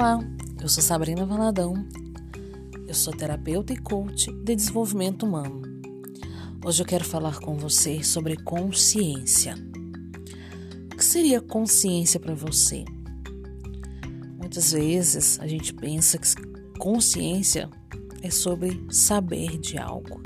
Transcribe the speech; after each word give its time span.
Olá, 0.00 0.20
eu 0.62 0.68
sou 0.68 0.80
Sabrina 0.80 1.26
Valadão, 1.26 1.74
eu 2.86 2.94
sou 2.94 3.12
terapeuta 3.12 3.72
e 3.72 3.76
coach 3.76 4.30
de 4.44 4.54
desenvolvimento 4.54 5.26
humano. 5.26 5.60
Hoje 6.64 6.82
eu 6.82 6.86
quero 6.86 7.04
falar 7.04 7.40
com 7.40 7.56
você 7.56 8.04
sobre 8.04 8.36
consciência. 8.36 9.56
O 10.92 10.96
que 10.96 11.04
seria 11.04 11.40
consciência 11.40 12.20
para 12.20 12.32
você? 12.32 12.84
Muitas 14.36 14.70
vezes 14.70 15.40
a 15.40 15.48
gente 15.48 15.74
pensa 15.74 16.16
que 16.16 16.32
consciência 16.78 17.68
é 18.22 18.30
sobre 18.30 18.86
saber 18.92 19.58
de 19.58 19.78
algo. 19.78 20.22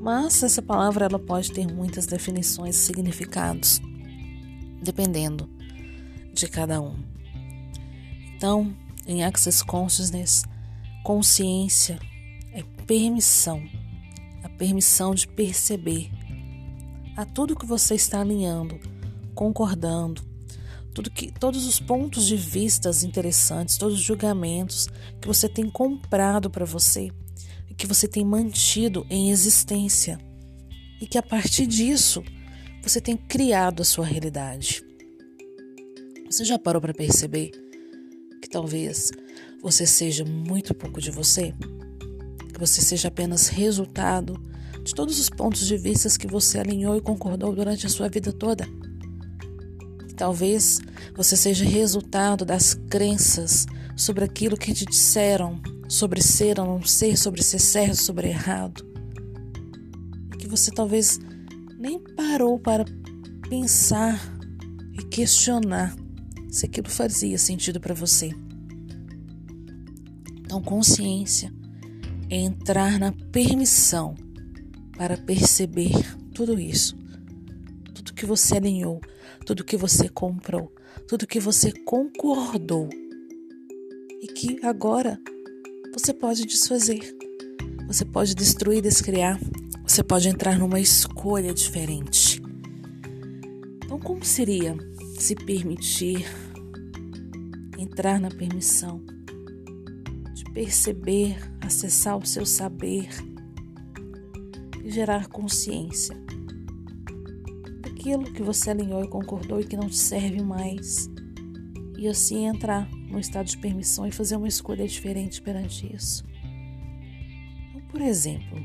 Mas 0.00 0.42
essa 0.42 0.62
palavra 0.62 1.04
ela 1.04 1.18
pode 1.18 1.52
ter 1.52 1.70
muitas 1.70 2.06
definições 2.06 2.76
e 2.76 2.78
significados, 2.78 3.78
dependendo 4.82 5.46
de 6.32 6.48
cada 6.48 6.80
um. 6.80 7.17
Então, 8.38 8.72
em 9.04 9.24
Access 9.24 9.64
Consciousness, 9.64 10.44
consciência 11.02 11.98
é 12.52 12.62
permissão, 12.86 13.60
a 14.44 14.48
permissão 14.48 15.12
de 15.12 15.26
perceber 15.26 16.08
a 17.16 17.24
tudo 17.24 17.56
que 17.56 17.66
você 17.66 17.96
está 17.96 18.20
alinhando, 18.20 18.78
concordando, 19.34 20.22
tudo 20.94 21.10
que, 21.10 21.32
todos 21.32 21.66
os 21.66 21.80
pontos 21.80 22.28
de 22.28 22.36
vistas 22.36 23.02
interessantes, 23.02 23.76
todos 23.76 23.98
os 23.98 24.04
julgamentos 24.04 24.86
que 25.20 25.26
você 25.26 25.48
tem 25.48 25.68
comprado 25.68 26.48
para 26.48 26.64
você 26.64 27.10
e 27.68 27.74
que 27.74 27.88
você 27.88 28.06
tem 28.06 28.24
mantido 28.24 29.04
em 29.10 29.32
existência 29.32 30.16
e 31.00 31.08
que 31.08 31.18
a 31.18 31.22
partir 31.24 31.66
disso 31.66 32.22
você 32.84 33.00
tem 33.00 33.16
criado 33.16 33.82
a 33.82 33.84
sua 33.84 34.06
realidade. 34.06 34.80
Você 36.30 36.44
já 36.44 36.56
parou 36.56 36.80
para 36.80 36.94
perceber? 36.94 37.67
Que 38.48 38.52
talvez 38.52 39.10
você 39.62 39.86
seja 39.86 40.24
muito 40.24 40.74
pouco 40.74 41.02
de 41.02 41.10
você, 41.10 41.54
que 42.52 42.58
você 42.58 42.80
seja 42.80 43.08
apenas 43.08 43.48
resultado 43.48 44.40
de 44.82 44.94
todos 44.94 45.20
os 45.20 45.28
pontos 45.28 45.66
de 45.66 45.76
vista 45.76 46.08
que 46.18 46.26
você 46.26 46.58
alinhou 46.58 46.96
e 46.96 47.00
concordou 47.02 47.54
durante 47.54 47.86
a 47.86 47.90
sua 47.90 48.08
vida 48.08 48.32
toda. 48.32 48.66
Talvez 50.16 50.80
você 51.14 51.36
seja 51.36 51.64
resultado 51.64 52.44
das 52.44 52.72
crenças 52.72 53.66
sobre 53.94 54.24
aquilo 54.24 54.56
que 54.56 54.72
te 54.72 54.86
disseram 54.86 55.60
sobre 55.86 56.22
ser 56.22 56.58
ou 56.58 56.66
não 56.66 56.82
ser, 56.82 57.16
sobre 57.16 57.42
ser 57.42 57.58
certo, 57.58 57.96
sobre 57.96 58.28
errado. 58.28 58.82
E 60.34 60.36
que 60.38 60.48
você 60.48 60.70
talvez 60.70 61.18
nem 61.78 61.98
parou 61.98 62.58
para 62.58 62.84
pensar 63.48 64.20
e 64.92 65.02
questionar 65.04 65.94
se 66.48 66.66
aquilo 66.66 66.88
fazia 66.88 67.38
sentido 67.38 67.80
para 67.80 67.94
você. 67.94 68.34
Então, 70.40 70.62
consciência 70.62 71.52
é 72.30 72.36
entrar 72.36 72.98
na 72.98 73.12
permissão 73.12 74.14
para 74.96 75.16
perceber 75.16 75.92
tudo 76.32 76.58
isso. 76.58 76.96
Tudo 77.94 78.14
que 78.14 78.24
você 78.24 78.56
alinhou, 78.56 79.00
tudo 79.44 79.64
que 79.64 79.76
você 79.76 80.08
comprou, 80.08 80.72
tudo 81.06 81.26
que 81.26 81.38
você 81.38 81.72
concordou. 81.84 82.88
E 84.20 84.26
que 84.26 84.58
agora 84.64 85.20
você 85.92 86.12
pode 86.12 86.44
desfazer. 86.44 87.16
Você 87.86 88.04
pode 88.04 88.34
destruir, 88.34 88.82
descriar. 88.82 89.38
Você 89.86 90.02
pode 90.02 90.28
entrar 90.28 90.58
numa 90.58 90.80
escolha 90.80 91.54
diferente. 91.54 92.42
Então, 93.84 93.98
como 93.98 94.24
seria 94.24 94.76
se 95.22 95.34
permitir 95.34 96.24
entrar 97.76 98.20
na 98.20 98.28
permissão 98.28 99.04
de 100.32 100.44
perceber, 100.52 101.36
acessar 101.60 102.16
o 102.16 102.24
seu 102.24 102.46
saber 102.46 103.08
e 104.84 104.90
gerar 104.90 105.26
consciência 105.26 106.16
daquilo 107.80 108.32
que 108.32 108.42
você 108.42 108.70
alinhou 108.70 109.04
e 109.04 109.08
concordou 109.08 109.60
e 109.60 109.64
que 109.64 109.76
não 109.76 109.88
te 109.88 109.96
serve 109.96 110.40
mais. 110.40 111.10
E 111.98 112.06
assim 112.06 112.46
entrar 112.46 112.88
num 112.92 113.18
estado 113.18 113.46
de 113.46 113.58
permissão 113.58 114.06
e 114.06 114.12
fazer 114.12 114.36
uma 114.36 114.46
escolha 114.46 114.86
diferente 114.86 115.42
perante 115.42 115.92
isso. 115.92 116.24
Então, 117.70 117.80
por 117.88 118.00
exemplo, 118.00 118.64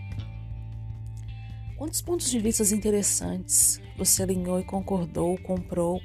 quantos 1.77 2.01
pontos 2.01 2.29
de 2.29 2.39
vista 2.39 2.63
interessantes 2.75 3.81
você 3.97 4.21
alinhou 4.21 4.59
e 4.59 4.63
concordou, 4.63 5.35
comprou 5.39 5.99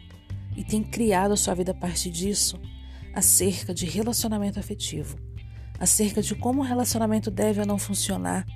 e 0.58 0.64
tem 0.64 0.82
criado 0.82 1.32
a 1.32 1.36
sua 1.36 1.54
vida 1.54 1.72
a 1.72 1.74
partir 1.74 2.10
disso? 2.10 2.60
acerca 3.19 3.74
de 3.74 3.84
relacionamento 3.84 4.60
afetivo, 4.60 5.19
acerca 5.78 6.22
de 6.22 6.36
como 6.36 6.60
o 6.60 6.64
relacionamento 6.64 7.32
deve 7.32 7.60
ou 7.60 7.66
não 7.66 7.76
funcionar, 7.76 8.46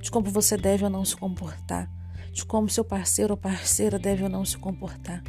de 0.00 0.10
como 0.10 0.30
você 0.30 0.54
deve 0.56 0.84
ou 0.84 0.90
não 0.90 1.02
se 1.02 1.16
comportar, 1.16 1.90
de 2.30 2.44
como 2.44 2.68
seu 2.68 2.84
parceiro 2.84 3.32
ou 3.32 3.38
parceira 3.38 3.98
deve 3.98 4.22
ou 4.22 4.28
não 4.28 4.44
se 4.44 4.58
comportar. 4.58 5.22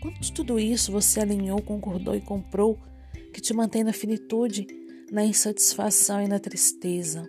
Quanto 0.00 0.20
de 0.20 0.32
tudo 0.32 0.58
isso 0.58 0.92
você 0.92 1.20
alinhou, 1.20 1.62
concordou 1.62 2.14
e 2.14 2.20
comprou 2.20 2.78
que 3.32 3.40
te 3.40 3.54
mantém 3.54 3.82
na 3.82 3.94
finitude, 3.94 4.66
na 5.10 5.24
insatisfação 5.24 6.20
e 6.20 6.28
na 6.28 6.38
tristeza? 6.38 7.26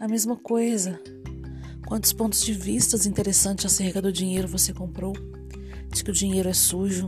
A 0.00 0.08
mesma 0.08 0.36
coisa. 0.36 0.98
Quantos 1.86 2.12
pontos 2.12 2.42
de 2.42 2.54
vista 2.54 2.96
interessantes 3.08 3.66
acerca 3.66 4.00
do 4.00 4.12
dinheiro 4.12 4.48
você 4.48 4.72
comprou? 4.72 5.12
De 5.90 6.04
que 6.04 6.10
o 6.10 6.14
dinheiro 6.14 6.48
é 6.48 6.54
sujo, 6.54 7.06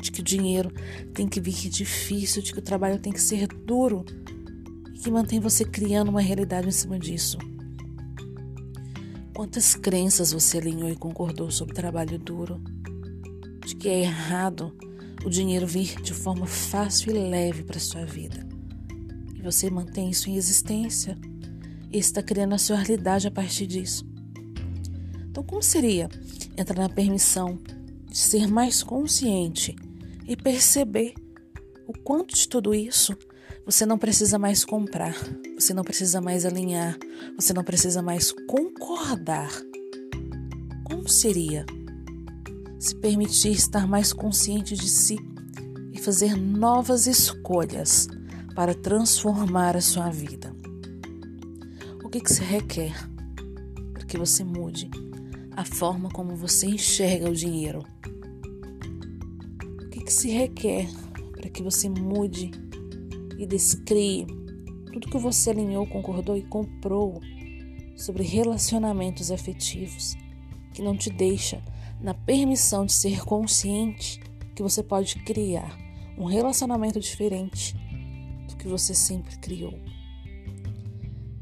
de 0.00 0.10
que 0.10 0.20
o 0.20 0.24
dinheiro 0.24 0.72
tem 1.14 1.28
que 1.28 1.40
vir 1.40 1.68
difícil, 1.68 2.42
de 2.42 2.52
que 2.52 2.58
o 2.58 2.62
trabalho 2.62 2.98
tem 2.98 3.12
que 3.12 3.20
ser 3.20 3.46
duro 3.46 4.04
e 4.92 4.98
que 4.98 5.10
mantém 5.10 5.38
você 5.38 5.64
criando 5.64 6.08
uma 6.08 6.20
realidade 6.20 6.66
em 6.66 6.72
cima 6.72 6.98
disso. 6.98 7.38
Quantas 9.34 9.74
crenças 9.74 10.32
você 10.32 10.58
alinhou 10.58 10.90
e 10.90 10.96
concordou 10.96 11.50
sobre 11.50 11.74
trabalho 11.74 12.18
duro? 12.18 12.60
De 13.64 13.76
que 13.76 13.88
é 13.88 14.00
errado 14.00 14.76
o 15.24 15.30
dinheiro 15.30 15.66
vir 15.66 16.00
de 16.02 16.12
forma 16.12 16.46
fácil 16.46 17.10
e 17.10 17.30
leve 17.30 17.62
para 17.62 17.78
sua 17.78 18.04
vida. 18.04 18.46
E 19.34 19.40
você 19.40 19.70
mantém 19.70 20.10
isso 20.10 20.28
em 20.28 20.36
existência 20.36 21.16
e 21.90 21.98
está 21.98 22.22
criando 22.22 22.54
a 22.54 22.58
sua 22.58 22.76
realidade 22.76 23.26
a 23.26 23.30
partir 23.30 23.66
disso. 23.66 24.04
Então, 25.30 25.42
como 25.44 25.62
seria 25.62 26.08
entrar 26.56 26.82
na 26.82 26.88
permissão 26.88 27.58
ser 28.12 28.46
mais 28.46 28.82
consciente 28.82 29.74
e 30.26 30.36
perceber 30.36 31.14
o 31.86 31.92
quanto 31.92 32.34
de 32.34 32.48
tudo 32.48 32.74
isso 32.74 33.16
você 33.64 33.86
não 33.86 33.96
precisa 33.96 34.38
mais 34.38 34.64
comprar, 34.64 35.14
você 35.54 35.72
não 35.72 35.84
precisa 35.84 36.20
mais 36.20 36.44
alinhar, 36.44 36.98
você 37.36 37.52
não 37.52 37.62
precisa 37.62 38.02
mais 38.02 38.32
concordar. 38.48 39.52
Como 40.84 41.08
seria 41.08 41.64
se 42.78 42.94
permitir 42.96 43.52
estar 43.52 43.86
mais 43.86 44.12
consciente 44.12 44.74
de 44.74 44.88
si 44.88 45.16
e 45.92 46.00
fazer 46.00 46.36
novas 46.36 47.06
escolhas 47.06 48.08
para 48.54 48.74
transformar 48.74 49.76
a 49.76 49.80
sua 49.80 50.10
vida? 50.10 50.52
O 52.04 52.08
que, 52.08 52.20
que 52.20 52.32
se 52.32 52.42
requer 52.42 52.94
para 53.94 54.04
que 54.04 54.18
você 54.18 54.42
mude 54.42 54.90
a 55.56 55.64
forma 55.64 56.08
como 56.10 56.36
você 56.36 56.66
enxerga 56.66 57.30
o 57.30 57.34
dinheiro? 57.34 57.84
que 60.12 60.12
se 60.12 60.30
requer 60.30 60.88
para 61.32 61.48
que 61.48 61.62
você 61.62 61.88
mude 61.88 62.50
e 63.38 63.46
descrie 63.46 64.26
tudo 64.92 65.08
que 65.08 65.18
você 65.18 65.50
alinhou, 65.50 65.86
concordou 65.86 66.36
e 66.36 66.42
comprou 66.42 67.18
sobre 67.96 68.22
relacionamentos 68.22 69.30
afetivos 69.30 70.14
que 70.74 70.82
não 70.82 70.96
te 70.96 71.08
deixa 71.08 71.62
na 72.00 72.12
permissão 72.12 72.84
de 72.84 72.92
ser 72.92 73.24
consciente 73.24 74.20
que 74.54 74.62
você 74.62 74.82
pode 74.82 75.16
criar 75.20 75.78
um 76.18 76.26
relacionamento 76.26 77.00
diferente 77.00 77.74
do 78.48 78.56
que 78.56 78.68
você 78.68 78.94
sempre 78.94 79.38
criou. 79.38 79.74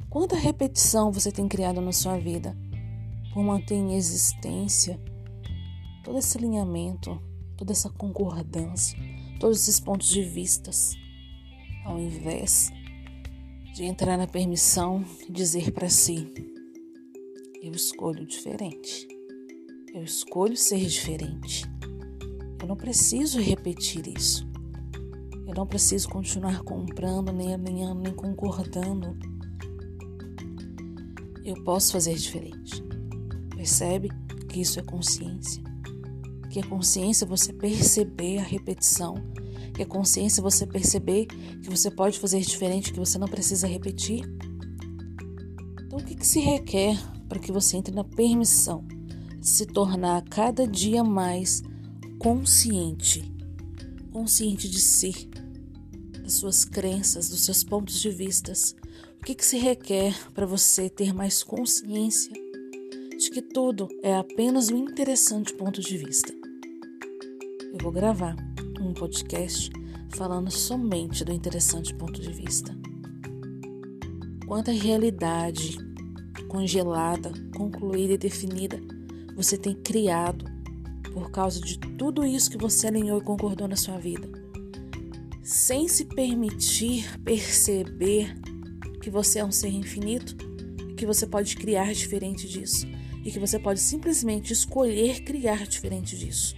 Quanta 0.09 0.37
repetição 0.37 1.11
você 1.11 1.33
tem 1.33 1.49
criado 1.49 1.81
na 1.81 1.93
sua 1.93 2.19
vida 2.19 2.57
por 3.33 3.43
manter 3.43 3.75
em 3.75 3.95
existência 3.95 5.01
todo 6.03 6.19
esse 6.19 6.37
alinhamento, 6.37 7.21
toda 7.57 7.73
essa 7.73 7.91
concordância, 7.91 8.99
todos 9.39 9.61
esses 9.61 9.79
pontos 9.79 10.09
de 10.09 10.23
vistas, 10.23 10.97
ao 11.85 11.99
invés 11.99 12.71
de 13.75 13.85
entrar 13.85 14.17
na 14.17 14.27
permissão 14.27 15.05
e 15.29 15.33
dizer 15.33 15.73
para 15.73 15.89
si: 15.89 16.27
eu 17.63 17.73
escolho 17.73 18.25
diferente. 18.25 19.07
Eu 19.93 20.03
escolho 20.03 20.57
ser 20.57 20.81
diferente. 20.87 21.67
Eu 22.59 22.67
não 22.67 22.77
preciso 22.77 23.39
repetir 23.39 24.07
isso. 24.17 24.49
Eu 25.47 25.55
não 25.55 25.67
preciso 25.67 26.09
continuar 26.09 26.63
comprando, 26.63 27.33
nem 27.33 27.53
alinhando, 27.53 28.01
nem 28.01 28.15
concordando. 28.15 29.15
Eu 31.45 31.63
posso 31.65 31.93
fazer 31.93 32.15
diferente. 32.15 32.83
Percebe 33.61 34.09
que 34.49 34.59
isso 34.59 34.81
é 34.81 34.83
consciência? 34.83 35.63
que 36.49 36.61
a 36.61 36.67
consciência 36.67 37.27
você 37.27 37.53
perceber 37.53 38.39
a 38.39 38.43
repetição, 38.43 39.17
Que 39.75 39.83
a 39.83 39.87
consciência 39.87 40.41
é 40.41 40.43
você 40.43 40.67
perceber 40.67 41.27
que 41.27 41.69
você 41.69 41.91
pode 41.91 42.19
fazer 42.19 42.41
diferente, 42.41 42.91
que 42.91 42.99
você 42.99 43.19
não 43.19 43.29
precisa 43.29 43.67
repetir. 43.67 44.25
Então, 45.85 45.99
o 45.99 46.03
que, 46.03 46.15
que 46.15 46.27
se 46.27 46.41
requer 46.41 46.99
para 47.29 47.39
que 47.39 47.53
você 47.53 47.77
entre 47.77 47.95
na 47.95 48.03
permissão 48.03 48.83
de 49.39 49.47
se 49.47 49.67
tornar 49.67 50.23
cada 50.23 50.67
dia 50.67 51.05
mais 51.05 51.63
consciente, 52.19 53.31
consciente 54.11 54.71
de 54.71 54.81
si, 54.81 55.29
das 56.23 56.33
suas 56.33 56.65
crenças, 56.65 57.29
dos 57.29 57.45
seus 57.45 57.63
pontos 57.63 58.01
de 58.01 58.11
vistas. 58.11 58.75
O 59.21 59.25
que, 59.25 59.35
que 59.35 59.45
se 59.45 59.59
requer 59.59 60.15
para 60.33 60.47
você 60.47 60.89
ter 60.89 61.13
mais 61.13 61.43
consciência 61.43 62.33
de 63.21 63.31
que 63.31 63.43
tudo 63.43 63.87
é 64.03 64.17
apenas 64.17 64.71
um 64.71 64.79
interessante 64.79 65.53
ponto 65.53 65.79
de 65.83 65.99
vista? 65.99 66.33
Eu 67.71 67.77
vou 67.83 67.93
gravar 67.93 68.35
um 68.81 68.95
podcast 68.95 69.69
falando 70.09 70.51
somente 70.51 71.23
do 71.23 71.31
interessante 71.31 71.95
ponto 71.95 72.19
de 72.19 72.33
vista. 72.33 72.75
Quanta 74.47 74.73
realidade 74.73 75.77
congelada, 76.49 77.31
concluída 77.55 78.15
e 78.15 78.19
definida 78.19 78.81
você 79.37 79.59
tem 79.59 79.75
criado 79.75 80.47
por 81.13 81.31
causa 81.31 81.61
de 81.61 81.79
tudo 81.79 82.25
isso 82.25 82.51
que 82.51 82.57
você 82.57 82.87
alinhou 82.87 83.19
e 83.19 83.25
concordou 83.25 83.69
na 83.69 83.77
sua 83.77 83.99
vida, 83.99 84.27
sem 85.43 85.89
se 85.89 86.07
permitir 86.07 87.21
perceber 87.21 88.35
que 89.03 89.11
você 89.11 89.41
é 89.41 89.45
um 89.45 89.53
ser 89.53 89.69
infinito 89.69 90.35
e 90.89 90.95
que 90.95 91.05
você 91.05 91.27
pode 91.27 91.55
criar 91.57 91.93
diferente 91.93 92.49
disso 92.49 92.89
e 93.25 93.31
que 93.31 93.39
você 93.39 93.59
pode 93.59 93.81
simplesmente 93.81 94.53
escolher 94.53 95.23
criar 95.23 95.67
diferente 95.67 96.17
disso. 96.17 96.57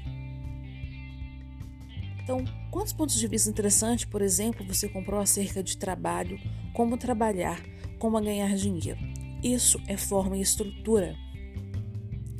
Então, 2.22 2.44
quantos 2.70 2.92
pontos 2.92 3.18
de 3.18 3.26
vista 3.26 3.50
interessantes, 3.50 4.04
por 4.04 4.22
exemplo, 4.22 4.64
você 4.66 4.88
comprou 4.88 5.20
acerca 5.20 5.62
de 5.62 5.76
trabalho, 5.76 6.38
como 6.72 6.96
trabalhar, 6.96 7.60
como 7.98 8.20
ganhar 8.20 8.54
dinheiro? 8.54 8.98
Isso 9.42 9.80
é 9.88 9.96
forma 9.96 10.36
e 10.36 10.40
estrutura. 10.40 11.16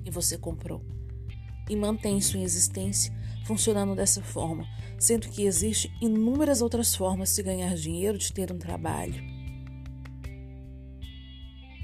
E 0.04 0.10
você 0.10 0.38
comprou. 0.38 0.84
E 1.68 1.74
mantém 1.74 2.20
sua 2.20 2.40
existência 2.40 3.12
funcionando 3.44 3.96
dessa 3.96 4.22
forma, 4.22 4.66
sendo 4.98 5.28
que 5.28 5.42
existem 5.42 5.90
inúmeras 6.00 6.62
outras 6.62 6.94
formas 6.94 7.34
de 7.34 7.42
ganhar 7.42 7.74
dinheiro, 7.74 8.16
de 8.16 8.32
ter 8.32 8.52
um 8.52 8.58
trabalho. 8.58 9.41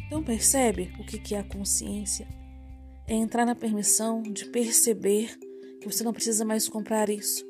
Então 0.09 0.23
percebe 0.23 0.91
o 0.99 1.05
que 1.05 1.35
é 1.35 1.39
a 1.39 1.45
consciência? 1.45 2.27
É 3.07 3.15
entrar 3.15 3.45
na 3.45 3.55
permissão 3.55 4.23
de 4.23 4.47
perceber 4.47 5.39
que 5.83 5.87
você 5.87 6.03
não 6.03 6.15
precisa 6.15 6.47
mais 6.47 6.67
comprar 6.67 7.11
isso 7.11 7.45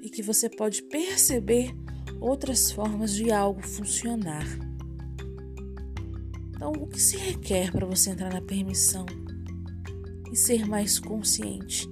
e 0.00 0.08
que 0.08 0.22
você 0.22 0.48
pode 0.48 0.84
perceber 0.84 1.74
outras 2.20 2.70
formas 2.70 3.12
de 3.12 3.32
algo 3.32 3.60
funcionar. 3.60 4.46
Então, 6.50 6.70
o 6.70 6.86
que 6.86 7.02
se 7.02 7.16
requer 7.16 7.72
para 7.72 7.84
você 7.84 8.10
entrar 8.10 8.32
na 8.32 8.40
permissão 8.40 9.04
e 10.32 10.36
ser 10.36 10.64
mais 10.64 11.00
consciente 11.00 11.88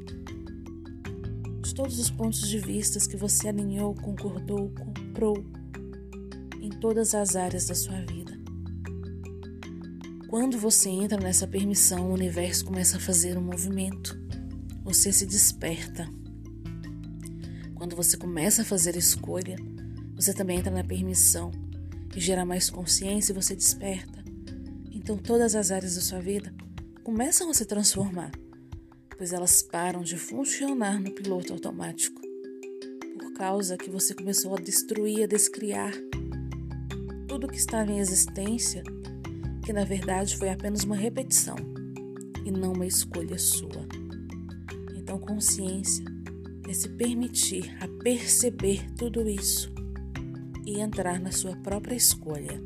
de 1.60 1.74
todos 1.74 1.98
os 1.98 2.08
pontos 2.08 2.48
de 2.48 2.58
vista 2.60 3.00
que 3.08 3.16
você 3.16 3.48
alinhou, 3.48 3.94
concordou, 3.96 4.70
comprou 4.70 5.44
em 6.60 6.70
todas 6.70 7.16
as 7.16 7.34
áreas 7.34 7.66
da 7.66 7.74
sua 7.74 8.00
vida? 8.02 8.33
Quando 10.34 10.58
você 10.58 10.88
entra 10.88 11.16
nessa 11.16 11.46
permissão, 11.46 12.10
o 12.10 12.12
universo 12.12 12.64
começa 12.64 12.96
a 12.96 13.00
fazer 13.00 13.38
um 13.38 13.40
movimento. 13.40 14.18
Você 14.82 15.12
se 15.12 15.24
desperta. 15.24 16.10
Quando 17.76 17.94
você 17.94 18.16
começa 18.16 18.62
a 18.62 18.64
fazer 18.64 18.96
escolha, 18.96 19.54
você 20.16 20.34
também 20.34 20.58
entra 20.58 20.72
na 20.72 20.82
permissão 20.82 21.52
e 22.16 22.18
gera 22.18 22.44
mais 22.44 22.68
consciência 22.68 23.30
e 23.30 23.34
você 23.34 23.54
desperta. 23.54 24.24
Então 24.90 25.16
todas 25.16 25.54
as 25.54 25.70
áreas 25.70 25.94
da 25.94 26.00
sua 26.00 26.18
vida 26.18 26.52
começam 27.04 27.48
a 27.48 27.54
se 27.54 27.64
transformar, 27.64 28.32
pois 29.16 29.32
elas 29.32 29.62
param 29.62 30.02
de 30.02 30.16
funcionar 30.16 31.00
no 31.00 31.12
piloto 31.12 31.52
automático. 31.52 32.20
Por 33.20 33.34
causa 33.34 33.76
que 33.76 33.88
você 33.88 34.12
começou 34.12 34.56
a 34.56 34.60
destruir, 34.60 35.22
a 35.22 35.28
descriar 35.28 35.92
tudo 37.28 37.46
que 37.46 37.56
estava 37.56 37.92
em 37.92 38.00
existência, 38.00 38.82
que 39.64 39.72
na 39.72 39.84
verdade 39.84 40.36
foi 40.36 40.50
apenas 40.50 40.84
uma 40.84 40.94
repetição 40.94 41.56
e 42.44 42.50
não 42.50 42.72
uma 42.72 42.86
escolha 42.86 43.38
sua. 43.38 43.86
Então 44.94 45.18
consciência 45.18 46.04
é 46.68 46.72
se 46.72 46.88
permitir 46.90 47.74
a 47.80 47.88
perceber 48.02 48.84
tudo 48.94 49.28
isso 49.28 49.72
e 50.66 50.80
entrar 50.80 51.18
na 51.18 51.32
sua 51.32 51.56
própria 51.56 51.94
escolha. 51.94 52.62